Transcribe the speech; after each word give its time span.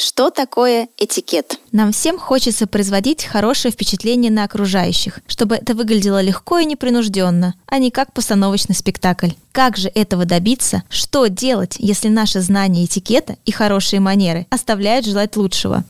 Что 0.00 0.30
такое 0.30 0.86
этикет? 0.96 1.58
Нам 1.72 1.90
всем 1.90 2.20
хочется 2.20 2.68
производить 2.68 3.24
хорошее 3.24 3.72
впечатление 3.72 4.30
на 4.30 4.44
окружающих, 4.44 5.18
чтобы 5.26 5.56
это 5.56 5.74
выглядело 5.74 6.22
легко 6.22 6.60
и 6.60 6.66
непринужденно, 6.66 7.56
а 7.66 7.78
не 7.78 7.90
как 7.90 8.12
постановочный 8.12 8.76
спектакль. 8.76 9.30
Как 9.50 9.76
же 9.76 9.90
этого 9.92 10.24
добиться? 10.24 10.84
Что 10.88 11.26
делать, 11.26 11.74
если 11.80 12.06
наши 12.06 12.40
знания 12.40 12.84
этикета 12.84 13.38
и 13.44 13.50
хорошие 13.50 13.98
манеры 13.98 14.46
оставляют 14.50 15.04
желать 15.04 15.36
лучшего? 15.36 15.82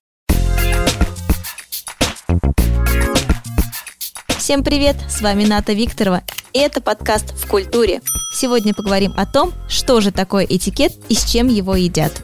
Всем 4.38 4.64
привет! 4.64 4.96
С 5.10 5.20
вами 5.20 5.44
Ната 5.44 5.74
Викторова. 5.74 6.22
И 6.54 6.58
это 6.58 6.80
подкаст 6.80 7.34
«В 7.34 7.46
культуре». 7.46 8.00
Сегодня 8.32 8.72
поговорим 8.72 9.12
о 9.18 9.26
том, 9.26 9.52
что 9.68 10.00
же 10.00 10.12
такое 10.12 10.46
этикет 10.46 10.92
и 11.10 11.14
с 11.14 11.30
чем 11.30 11.48
его 11.48 11.76
едят. 11.76 12.22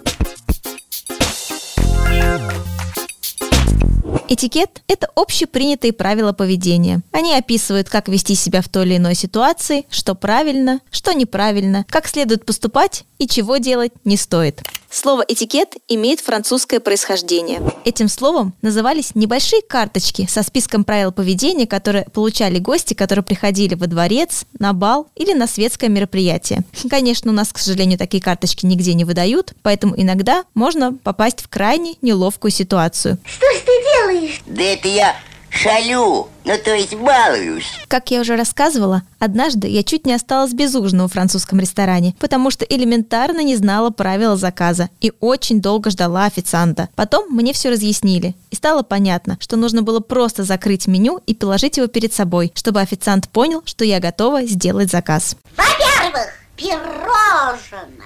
Этикет– 4.26 4.82
это 4.88 5.08
общепринятые 5.14 5.92
правила 5.92 6.32
поведения. 6.32 7.02
Они 7.12 7.34
описывают, 7.34 7.90
как 7.90 8.08
вести 8.08 8.34
себя 8.34 8.62
в 8.62 8.68
той 8.68 8.86
или 8.86 8.96
иной 8.96 9.14
ситуации, 9.14 9.84
что 9.90 10.14
правильно, 10.14 10.80
что 10.90 11.12
неправильно, 11.12 11.84
как 11.88 12.08
следует 12.08 12.46
поступать 12.46 13.04
и 13.18 13.28
чего 13.28 13.58
делать 13.58 13.92
не 14.04 14.16
стоит. 14.16 14.62
Слово 14.90 15.24
«этикет» 15.26 15.74
имеет 15.88 16.20
французское 16.20 16.78
происхождение. 16.78 17.60
Этим 17.84 18.08
словом 18.08 18.54
назывались 18.62 19.16
небольшие 19.16 19.60
карточки 19.60 20.28
со 20.30 20.44
списком 20.44 20.84
правил 20.84 21.10
поведения, 21.10 21.66
которые 21.66 22.04
получали 22.12 22.60
гости, 22.60 22.94
которые 22.94 23.24
приходили 23.24 23.74
во 23.74 23.88
дворец, 23.88 24.44
на 24.60 24.72
бал 24.72 25.08
или 25.16 25.32
на 25.32 25.48
светское 25.48 25.90
мероприятие. 25.90 26.62
Конечно, 26.88 27.32
у 27.32 27.34
нас, 27.34 27.52
к 27.52 27.58
сожалению, 27.58 27.98
такие 27.98 28.22
карточки 28.22 28.66
нигде 28.66 28.94
не 28.94 29.04
выдают, 29.04 29.54
поэтому 29.62 30.00
иногда 30.00 30.44
можно 30.54 30.94
попасть 31.02 31.40
в 31.40 31.48
крайне 31.48 31.96
неловкую 32.00 32.52
ситуацию. 32.52 33.18
Что 33.24 33.46
ж 33.46 33.62
ты 33.66 33.73
делаешь? 33.94 34.40
Да 34.46 34.62
это 34.62 34.88
я 34.88 35.14
шалю, 35.54 36.28
ну 36.44 36.58
то 36.64 36.74
есть 36.74 36.94
балуюсь. 36.94 37.66
Как 37.88 38.10
я 38.10 38.20
уже 38.20 38.36
рассказывала, 38.36 39.02
однажды 39.18 39.68
я 39.68 39.82
чуть 39.82 40.04
не 40.04 40.12
осталась 40.12 40.52
без 40.52 40.74
ужина 40.74 41.06
в 41.06 41.12
французском 41.12 41.60
ресторане, 41.60 42.14
потому 42.18 42.50
что 42.50 42.64
элементарно 42.64 43.40
не 43.40 43.56
знала 43.56 43.90
правила 43.90 44.36
заказа 44.36 44.90
и 45.00 45.12
очень 45.20 45.60
долго 45.60 45.90
ждала 45.90 46.24
официанта. 46.24 46.88
Потом 46.96 47.30
мне 47.30 47.52
все 47.52 47.70
разъяснили, 47.70 48.34
и 48.50 48.56
стало 48.56 48.82
понятно, 48.82 49.38
что 49.40 49.56
нужно 49.56 49.82
было 49.82 50.00
просто 50.00 50.42
закрыть 50.42 50.86
меню 50.86 51.20
и 51.26 51.34
положить 51.34 51.76
его 51.76 51.86
перед 51.86 52.12
собой, 52.12 52.52
чтобы 52.54 52.80
официант 52.80 53.28
понял, 53.28 53.62
что 53.64 53.84
я 53.84 54.00
готова 54.00 54.44
сделать 54.44 54.90
заказ. 54.90 55.36
Во-первых, 55.56 56.32
пирожных. 56.56 58.04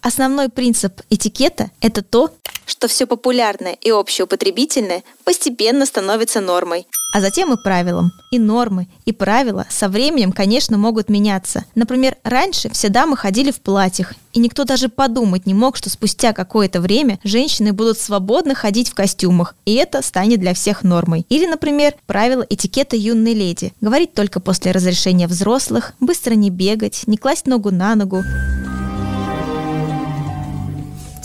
Основной 0.00 0.48
принцип 0.48 1.02
этикета– 1.10 1.72
это 1.80 2.00
то, 2.00 2.30
что 2.66 2.88
все 2.88 3.06
популярное 3.06 3.72
и 3.72 3.90
общеупотребительное 3.90 5.02
постепенно 5.24 5.86
становится 5.86 6.40
нормой. 6.40 6.86
а 7.14 7.20
затем 7.20 7.52
и 7.52 7.56
правилам. 7.62 8.12
И 8.30 8.38
нормы, 8.38 8.88
и 9.06 9.12
правила 9.12 9.64
со 9.70 9.88
временем, 9.88 10.32
конечно, 10.32 10.76
могут 10.76 11.08
меняться. 11.08 11.64
Например, 11.74 12.16
раньше 12.24 12.68
все 12.68 12.90
дамы 12.90 13.16
ходили 13.16 13.50
в 13.50 13.60
платьях, 13.60 14.12
и 14.34 14.38
никто 14.38 14.64
даже 14.64 14.90
подумать 14.90 15.46
не 15.46 15.54
мог, 15.54 15.76
что 15.76 15.88
спустя 15.88 16.34
какое-то 16.34 16.80
время 16.82 17.18
женщины 17.24 17.72
будут 17.72 17.98
свободно 17.98 18.54
ходить 18.54 18.90
в 18.90 18.94
костюмах, 18.94 19.54
и 19.64 19.74
это 19.74 20.02
станет 20.02 20.40
для 20.40 20.52
всех 20.52 20.82
нормой. 20.82 21.24
Или, 21.30 21.46
например, 21.46 21.94
правила 22.06 22.44
этикета 22.46 22.96
юной 22.96 23.32
леди. 23.32 23.72
Говорить 23.80 24.12
только 24.12 24.40
после 24.40 24.72
разрешения 24.72 25.26
взрослых, 25.26 25.94
быстро 26.00 26.34
не 26.34 26.50
бегать, 26.50 27.04
не 27.06 27.16
класть 27.16 27.46
ногу 27.46 27.70
на 27.70 27.94
ногу. 27.94 28.22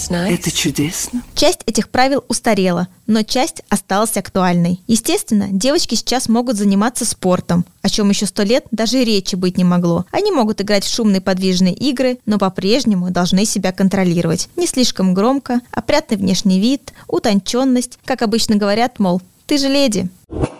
Это 0.09 0.51
чудесно. 0.51 1.21
Часть 1.35 1.61
этих 1.65 1.89
правил 1.89 2.23
устарела, 2.27 2.87
но 3.07 3.23
часть 3.23 3.61
осталась 3.69 4.17
актуальной. 4.17 4.81
Естественно, 4.87 5.47
девочки 5.51 5.95
сейчас 5.95 6.29
могут 6.29 6.57
заниматься 6.57 7.05
спортом, 7.05 7.65
о 7.81 7.89
чем 7.89 8.09
еще 8.09 8.25
сто 8.25 8.43
лет 8.43 8.65
даже 8.71 9.01
и 9.01 9.05
речи 9.05 9.35
быть 9.35 9.57
не 9.57 9.63
могло. 9.63 10.05
Они 10.11 10.31
могут 10.31 10.61
играть 10.61 10.85
в 10.85 10.93
шумные 10.93 11.21
подвижные 11.21 11.73
игры, 11.73 12.19
но 12.25 12.37
по-прежнему 12.37 13.11
должны 13.11 13.45
себя 13.45 13.71
контролировать. 13.71 14.49
Не 14.55 14.67
слишком 14.67 15.13
громко, 15.13 15.61
опрятный 15.71 16.17
внешний 16.17 16.59
вид, 16.59 16.93
утонченность, 17.07 17.99
как 18.05 18.21
обычно 18.21 18.55
говорят, 18.55 18.99
мол, 18.99 19.21
ты 19.45 19.57
же 19.57 19.67
леди. 19.67 20.09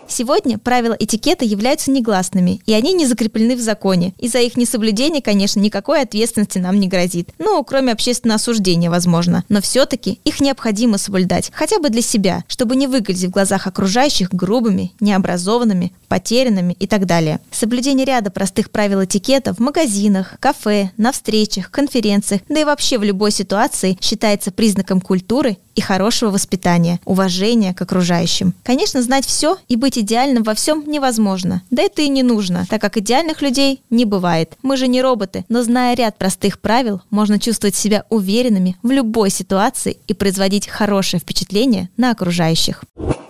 Сегодня 0.08 0.58
правила 0.58 0.96
этикета 0.98 1.44
являются 1.44 1.90
негласными, 1.90 2.60
и 2.66 2.72
они 2.72 2.92
не 2.92 3.06
закреплены 3.06 3.56
в 3.56 3.60
законе. 3.60 4.12
И 4.18 4.28
за 4.28 4.40
их 4.40 4.56
несоблюдение, 4.56 5.22
конечно, 5.22 5.60
никакой 5.60 6.02
ответственности 6.02 6.58
нам 6.58 6.78
не 6.78 6.88
грозит. 6.88 7.30
Ну, 7.38 7.62
кроме 7.64 7.92
общественного 7.92 8.36
осуждения, 8.36 8.90
возможно. 8.90 9.44
Но 9.48 9.60
все-таки 9.60 10.20
их 10.24 10.40
необходимо 10.40 10.98
соблюдать, 10.98 11.50
хотя 11.54 11.78
бы 11.78 11.88
для 11.88 12.02
себя, 12.02 12.44
чтобы 12.46 12.76
не 12.76 12.86
выглядеть 12.86 13.28
в 13.28 13.32
глазах 13.32 13.66
окружающих 13.66 14.32
грубыми, 14.32 14.92
необразованными, 15.00 15.92
потерянными 16.08 16.76
и 16.78 16.86
так 16.86 17.06
далее. 17.06 17.40
Соблюдение 17.50 18.04
ряда 18.04 18.30
простых 18.30 18.70
правил 18.70 19.04
этикета 19.04 19.54
в 19.54 19.60
магазинах, 19.60 20.34
кафе, 20.40 20.90
на 20.98 21.12
встречах, 21.12 21.70
конференциях, 21.70 22.42
да 22.48 22.60
и 22.60 22.64
вообще 22.64 22.98
в 22.98 23.02
любой 23.02 23.30
ситуации 23.30 23.96
считается 24.00 24.50
признаком 24.50 25.00
культуры 25.00 25.56
и 25.74 25.80
хорошего 25.80 26.30
воспитания, 26.30 27.00
уважения 27.06 27.72
к 27.72 27.80
окружающим. 27.80 28.54
Конечно, 28.62 29.02
знать 29.02 29.24
все 29.24 29.56
и 29.68 29.76
быть 29.76 29.91
идеальным 29.98 30.42
во 30.42 30.54
всем 30.54 30.84
невозможно. 30.86 31.62
Да 31.70 31.82
это 31.82 32.02
и 32.02 32.08
не 32.08 32.22
нужно, 32.22 32.66
так 32.68 32.80
как 32.80 32.96
идеальных 32.96 33.42
людей 33.42 33.82
не 33.90 34.04
бывает. 34.04 34.54
Мы 34.62 34.76
же 34.76 34.88
не 34.88 35.02
роботы, 35.02 35.44
но 35.48 35.62
зная 35.62 35.94
ряд 35.94 36.18
простых 36.18 36.60
правил, 36.60 37.02
можно 37.10 37.38
чувствовать 37.38 37.76
себя 37.76 38.04
уверенными 38.10 38.76
в 38.82 38.90
любой 38.90 39.30
ситуации 39.30 39.98
и 40.06 40.14
производить 40.14 40.68
хорошее 40.68 41.20
впечатление 41.20 41.90
на 41.96 42.10
окружающих. 42.10 42.84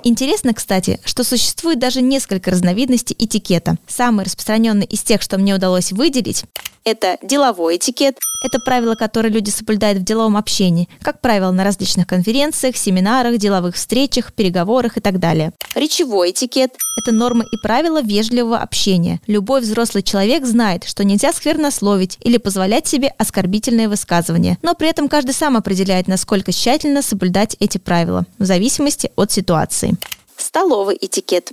Интересно, 0.05 0.53
кстати, 0.53 1.00
что 1.05 1.23
существует 1.23 1.78
даже 1.78 2.03
несколько 2.03 2.50
разновидностей 2.50 3.15
этикета. 3.19 3.77
Самый 3.87 4.25
распространенный 4.25 4.87
из 4.87 5.03
тех, 5.03 5.23
что 5.23 5.39
мне 5.39 5.55
удалось 5.55 5.93
выделить, 5.93 6.44
Это 6.84 7.16
деловой 7.22 7.76
этикет, 7.76 8.19
это 8.43 8.59
правила, 8.59 8.97
которые 8.97 9.32
люди 9.32 9.50
соблюдают 9.50 10.00
в 10.00 10.04
деловом 10.04 10.37
общении, 10.37 10.88
как 11.00 11.20
правило, 11.20 11.53
на 11.53 11.62
различных 11.62 12.09
конференциях, 12.09 12.76
семинарах, 12.76 13.38
деловых 13.38 13.76
встречах, 13.76 14.32
переговорах 14.32 14.97
и 14.97 15.00
так 15.00 15.20
далее. 15.20 15.53
речевой 15.76 16.32
этикет, 16.32 16.72
Это 16.98 17.12
нормы 17.12 17.44
и 17.50 17.56
правила 17.56 18.03
вежливого 18.03 18.59
общения. 18.59 19.20
Любой 19.26 19.60
взрослый 19.60 20.03
человек 20.03 20.44
знает, 20.44 20.84
что 20.84 21.04
нельзя 21.04 21.32
сквернословить 21.32 22.19
или 22.20 22.37
позволять 22.37 22.87
себе 22.87 23.14
оскорбительные 23.16 23.88
высказывания. 23.88 24.59
Но 24.62 24.75
при 24.75 24.88
этом 24.88 25.09
каждый 25.09 25.32
сам 25.34 25.56
определяет, 25.56 26.09
насколько 26.09 26.53
тщательно 26.53 27.00
соблюдать 27.00 27.56
эти 27.60 27.78
правила, 27.78 28.26
в 28.38 28.44
зависимости 28.44 29.10
от 29.16 29.31
ситуации. 29.31 29.94
столовый 30.37 30.99
этикет, 31.00 31.50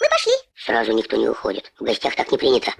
Мы 0.00 0.08
пошли. 0.08 0.32
Сразу 0.64 0.92
никто 0.92 1.16
не 1.16 1.28
уходит. 1.28 1.72
В 1.78 1.84
гостях 1.84 2.14
так 2.14 2.30
не 2.30 2.38
принято. 2.38 2.72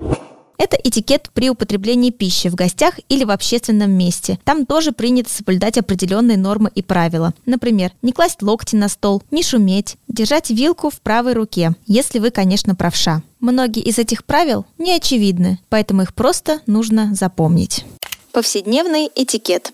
Это 0.61 0.77
этикет 0.77 1.31
при 1.33 1.49
употреблении 1.49 2.11
пищи 2.11 2.51
в 2.51 2.55
гостях 2.55 3.01
или 3.09 3.25
в 3.25 3.31
общественном 3.31 3.93
месте. 3.93 4.39
Там 4.45 4.67
тоже 4.67 4.93
принято 4.93 5.31
соблюдать 5.31 5.79
определенные 5.79 6.37
нормы 6.37 6.71
и 6.75 6.83
правила. 6.83 7.33
Например, 7.47 7.93
не 8.03 8.13
класть 8.13 8.43
локти 8.43 8.77
на 8.77 8.91
стол, 8.91 9.23
не 9.31 9.43
шуметь, 9.43 9.97
держать 10.07 10.51
вилку 10.51 10.91
в 10.91 11.01
правой 11.01 11.33
руке, 11.33 11.73
если 11.87 12.19
вы, 12.19 12.31
конечно, 12.31 12.75
правша. 12.75 13.23
Многие 13.41 13.83
из 13.83 13.99
этих 13.99 14.23
правил 14.27 14.67
не 14.77 14.93
очевидны, 14.93 15.59
поэтому 15.71 16.03
их 16.03 16.13
просто 16.13 16.61
нужно 16.67 17.15
запомнить. 17.15 17.87
повседневный 18.31 19.11
этикет, 19.15 19.73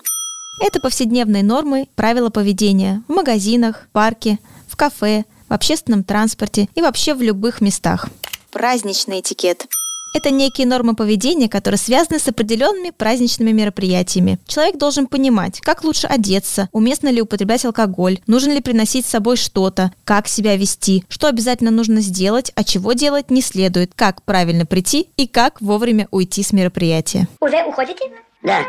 Это 0.61 0.79
повседневные 0.79 1.43
нормы, 1.43 1.89
правила 1.95 2.29
поведения 2.29 3.03
в 3.09 3.11
магазинах, 3.11 3.89
парке, 3.91 4.39
в 4.69 4.77
кафе, 4.77 5.25
в 5.49 5.53
общественном 5.53 6.05
транспорте 6.05 6.69
и 6.75 6.81
вообще 6.81 7.13
в 7.13 7.21
любых 7.21 7.59
местах. 7.59 8.07
праздничный 8.51 9.19
этикет, 9.19 9.67
Это 10.13 10.31
некие 10.31 10.65
нормы 10.65 10.95
поведения, 10.95 11.49
которые 11.49 11.77
связаны 11.77 12.19
с 12.19 12.27
определенными 12.27 12.91
праздничными 12.91 13.51
мероприятиями. 13.51 14.39
Человек 14.47 14.77
должен 14.77 15.07
понимать, 15.07 15.59
как 15.61 15.83
лучше 15.83 16.07
одеться, 16.07 16.69
уместно 16.71 17.09
ли 17.09 17.21
употреблять 17.21 17.65
алкоголь, 17.65 18.19
нужно 18.27 18.51
ли 18.51 18.61
приносить 18.61 19.05
с 19.05 19.09
собой 19.09 19.37
что-то, 19.37 19.91
как 20.03 20.27
себя 20.27 20.55
вести, 20.55 21.03
что 21.09 21.27
обязательно 21.27 21.71
нужно 21.71 22.01
сделать, 22.01 22.51
а 22.55 22.63
чего 22.63 22.93
делать 22.93 23.29
не 23.29 23.41
следует, 23.41 23.91
как 23.95 24.23
правильно 24.23 24.65
прийти 24.65 25.09
и 25.17 25.27
как 25.27 25.61
вовремя 25.61 26.07
уйти 26.11 26.43
с 26.43 26.51
мероприятия. 26.53 27.27
Уже 27.39 27.63
уходите? 27.63 28.05
Да, 28.43 28.61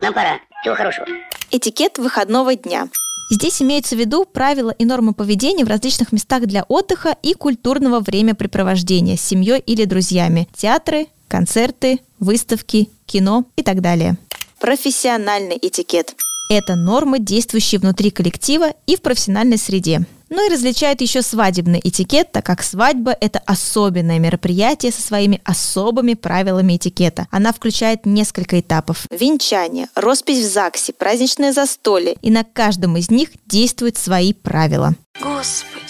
нам 0.00 0.14
пора. 0.14 0.40
Всего 0.62 0.74
хорошего. 0.74 1.06
этикет 1.50 1.98
выходного 1.98 2.54
дня, 2.56 2.88
Здесь 3.30 3.60
имеются 3.60 3.94
в 3.94 3.98
виду 3.98 4.24
правила 4.24 4.70
и 4.70 4.86
нормы 4.86 5.12
поведения 5.12 5.64
в 5.64 5.68
различных 5.68 6.12
местах 6.12 6.46
для 6.46 6.62
отдыха 6.62 7.14
и 7.22 7.34
культурного 7.34 8.00
времяпрепровождения 8.00 9.16
с 9.16 9.20
семьей 9.20 9.60
или 9.60 9.84
друзьями. 9.84 10.48
Театры, 10.56 11.08
концерты, 11.28 12.00
выставки, 12.18 12.88
кино 13.04 13.44
и 13.56 13.62
так 13.62 13.82
далее. 13.82 14.16
профессиональный 14.60 15.58
этикет, 15.60 16.14
Это 16.50 16.74
нормы, 16.74 17.18
действующие 17.18 17.78
внутри 17.78 18.10
коллектива 18.10 18.72
и 18.86 18.96
в 18.96 19.02
профессиональной 19.02 19.58
среде. 19.58 20.06
Ну 20.30 20.46
и 20.46 20.52
различают 20.52 21.00
еще 21.00 21.22
свадебный 21.22 21.80
этикет, 21.82 22.32
так 22.32 22.44
как 22.44 22.62
свадьба– 22.62 23.16
это 23.20 23.40
особенное 23.46 24.18
мероприятие 24.18 24.92
со 24.92 25.00
своими 25.00 25.40
особыми 25.44 26.14
правилами 26.14 26.76
этикета. 26.76 27.26
Она 27.30 27.52
включает 27.52 28.04
несколько 28.04 28.60
этапов. 28.60 29.06
Венчание, 29.10 29.88
роспись 29.94 30.44
в 30.44 30.52
ЗАГСе, 30.52 30.92
праздничное 30.92 31.52
застолье. 31.52 32.16
И 32.20 32.30
на 32.30 32.44
каждом 32.44 32.96
из 32.96 33.10
них 33.10 33.30
действуют 33.46 33.96
свои 33.96 34.32
правила. 34.32 34.94
Господи, 35.20 35.82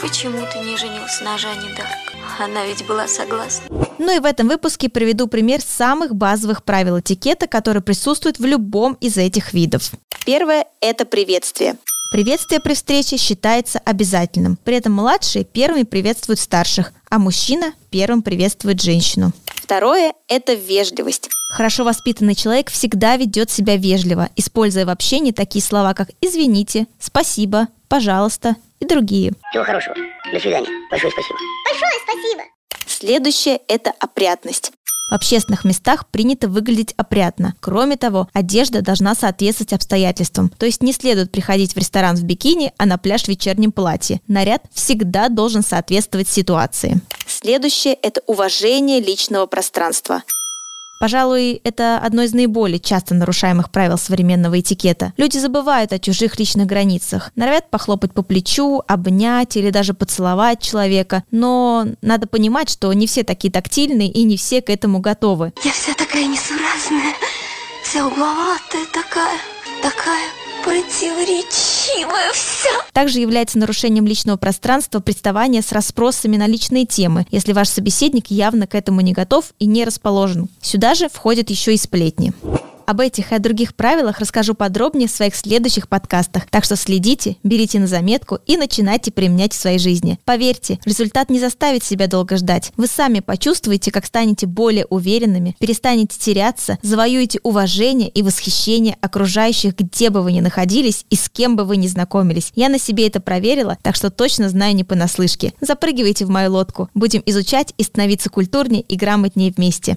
почему 0.00 0.46
ты 0.52 0.60
не 0.60 0.76
женился 0.76 1.24
на 1.24 1.36
Жанне 1.36 1.74
Дарк? 1.76 2.10
Она 2.38 2.64
ведь 2.64 2.86
была 2.86 3.06
согласна. 3.06 3.66
Ну 3.98 4.16
и 4.16 4.18
в 4.18 4.24
этом 4.24 4.48
выпуске 4.48 4.88
приведу 4.88 5.26
пример 5.26 5.60
самых 5.60 6.14
базовых 6.14 6.64
правил 6.64 7.00
этикета, 7.00 7.46
которые 7.46 7.82
присутствуют 7.82 8.38
в 8.38 8.44
любом 8.44 8.94
из 8.94 9.18
этих 9.18 9.52
видов. 9.52 9.90
Первое– 10.24 10.64
это 10.80 11.04
приветствие. 11.04 11.76
Приветствие 12.10 12.58
при 12.58 12.74
встрече 12.74 13.16
считается 13.16 13.78
обязательным. 13.84 14.56
При 14.64 14.74
этом 14.76 14.92
младшие 14.94 15.44
первыми 15.44 15.84
приветствуют 15.84 16.40
старших, 16.40 16.92
а 17.08 17.20
мужчина 17.20 17.72
первым 17.90 18.22
приветствует 18.22 18.82
женщину. 18.82 19.30
Второе– 19.46 20.12
это 20.28 20.54
вежливость. 20.54 21.28
Хорошо 21.52 21.84
воспитанный 21.84 22.34
человек 22.34 22.68
всегда 22.68 23.16
ведет 23.16 23.48
себя 23.48 23.76
вежливо, 23.76 24.28
используя 24.34 24.86
в 24.86 24.90
общении 24.90 25.30
такие 25.30 25.62
слова, 25.62 25.94
как 25.94 26.10
«извините», 26.20 26.88
«спасибо», 26.98 27.68
«пожалуйста» 27.86 28.56
и 28.80 28.86
другие. 28.86 29.32
Всего 29.52 29.62
хорошего. 29.62 29.94
До 30.32 30.40
свидания. 30.40 30.68
Большое 30.90 31.12
спасибо. 31.12 31.38
Большое 31.68 31.92
спасибо. 32.02 32.42
Следующее– 32.86 33.60
это 33.68 33.92
опрятность. 34.00 34.72
В 35.10 35.12
общественных 35.12 35.64
местах 35.64 36.06
принято 36.06 36.48
выглядеть 36.48 36.94
опрятно. 36.96 37.54
Кроме 37.58 37.96
того, 37.96 38.28
одежда 38.32 38.80
должна 38.80 39.16
соответствовать 39.16 39.72
обстоятельствам. 39.72 40.50
То 40.56 40.66
есть 40.66 40.84
не 40.84 40.92
следует 40.92 41.32
приходить 41.32 41.74
в 41.74 41.76
ресторан 41.76 42.14
в 42.14 42.22
бикини, 42.22 42.72
а 42.78 42.86
на 42.86 42.96
пляж 42.96 43.24
в 43.24 43.28
вечернем 43.28 43.72
платье. 43.72 44.20
Наряд 44.28 44.62
всегда 44.72 45.28
должен 45.28 45.62
соответствовать 45.62 46.28
ситуации. 46.28 47.00
Следующее– 47.26 47.94
это 48.02 48.22
уважение 48.26 49.00
личного 49.00 49.46
пространства. 49.46 50.22
Пожалуй, 51.00 51.62
это 51.64 51.96
одно 51.96 52.20
из 52.20 52.34
наиболее 52.34 52.78
часто 52.78 53.14
нарушаемых 53.14 53.70
правил 53.70 53.96
современного 53.96 54.60
этикета. 54.60 55.14
Люди 55.16 55.38
забывают 55.38 55.94
о 55.94 55.98
чужих 55.98 56.38
личных 56.38 56.66
границах, 56.66 57.32
норовят 57.36 57.70
похлопать 57.70 58.12
по 58.12 58.20
плечу, 58.20 58.82
обнять 58.86 59.56
или 59.56 59.70
даже 59.70 59.94
поцеловать 59.94 60.60
человека, 60.60 61.24
но 61.30 61.86
надо 62.02 62.26
понимать, 62.26 62.68
что 62.68 62.92
не 62.92 63.06
все 63.06 63.24
такие 63.24 63.50
тактильные 63.50 64.10
и 64.10 64.24
не 64.24 64.36
все 64.36 64.60
к 64.60 64.68
этому 64.68 65.00
готовы. 65.00 65.54
Я 65.64 65.72
вся 65.72 65.94
такая 65.94 66.26
несуразная, 66.26 67.14
вся 67.82 68.06
угловатая 68.06 68.84
такая, 68.92 69.38
такая 69.82 70.28
противоречивая 70.62 71.69
вся. 72.32 72.70
Также 72.92 73.20
является 73.20 73.58
нарушением 73.58 74.06
личного 74.06 74.36
пространства 74.36 75.00
приставание 75.00 75.62
с 75.62 75.72
расспросами 75.72 76.36
на 76.36 76.46
личные 76.46 76.86
темы, 76.86 77.26
если 77.30 77.52
ваш 77.52 77.68
собеседник 77.68 78.30
явно 78.30 78.66
к 78.66 78.74
этому 78.74 79.00
не 79.00 79.12
готов 79.12 79.46
и 79.58 79.66
не 79.66 79.84
расположен. 79.84 80.48
Сюда 80.60 80.94
же 80.94 81.08
входят 81.08 81.50
еще 81.50 81.74
и 81.74 81.76
сплетни. 81.76 82.32
Об 82.90 82.98
этих 82.98 83.30
и 83.30 83.36
о 83.36 83.38
других 83.38 83.76
правилах 83.76 84.18
расскажу 84.18 84.54
подробнее 84.54 85.06
в 85.06 85.12
своих 85.12 85.36
следующих 85.36 85.88
подкастах, 85.88 86.46
так 86.50 86.64
что 86.64 86.74
следите, 86.74 87.36
берите 87.44 87.78
на 87.78 87.86
заметку 87.86 88.40
и 88.46 88.56
начинайте 88.56 89.12
применять 89.12 89.52
в 89.52 89.56
своей 89.56 89.78
жизни. 89.78 90.18
Поверьте, 90.24 90.80
результат 90.84 91.30
не 91.30 91.38
заставит 91.38 91.84
себя 91.84 92.08
долго 92.08 92.36
ждать. 92.36 92.72
Вы 92.76 92.88
сами 92.88 93.20
почувствуете, 93.20 93.92
как 93.92 94.06
станете 94.06 94.48
более 94.48 94.86
уверенными, 94.86 95.54
перестанете 95.60 96.18
теряться, 96.18 96.80
завоюете 96.82 97.38
уважение 97.44 98.08
и 98.08 98.24
восхищение 98.24 98.96
окружающих, 99.00 99.76
где 99.76 100.10
бы 100.10 100.22
вы 100.22 100.32
ни 100.32 100.40
находились 100.40 101.06
и 101.10 101.14
с 101.14 101.28
кем 101.28 101.54
бы 101.54 101.62
вы 101.62 101.76
ни 101.76 101.86
знакомились. 101.86 102.50
Я 102.56 102.68
на 102.68 102.80
себе 102.80 103.06
это 103.06 103.20
проверила, 103.20 103.78
так 103.82 103.94
что 103.94 104.10
точно 104.10 104.48
знаю 104.48 104.74
не 104.74 104.82
понаслышке. 104.82 105.52
Запрыгивайте 105.60 106.24
в 106.24 106.30
мою 106.30 106.50
лодку. 106.50 106.88
Будем 106.94 107.22
изучать 107.24 107.72
и 107.78 107.84
становиться 107.84 108.30
культурнее 108.30 108.82
и 108.82 108.96
грамотнее 108.96 109.52
вместе. 109.56 109.96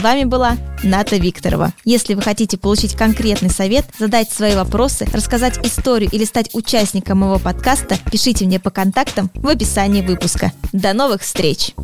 С 0.00 0.02
вами 0.02 0.24
была 0.24 0.56
Ната 0.82 1.16
Викторова. 1.16 1.74
Если 1.84 2.14
вы 2.14 2.22
хотите 2.22 2.56
получить 2.56 2.94
конкретный 2.94 3.50
совет, 3.50 3.84
задать 3.98 4.32
свои 4.32 4.54
вопросы, 4.54 5.06
рассказать 5.12 5.58
историю 5.62 6.08
или 6.10 6.24
стать 6.24 6.54
участником 6.54 7.18
моего 7.18 7.38
подкаста, 7.38 7.98
пишите 8.10 8.46
мне 8.46 8.58
по 8.58 8.70
контактам 8.70 9.30
в 9.34 9.46
описании 9.46 10.00
выпуска. 10.00 10.52
До 10.72 10.94
новых 10.94 11.20
встреч! 11.20 11.74